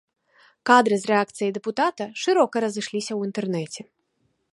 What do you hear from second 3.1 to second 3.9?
ў інтэрнэце.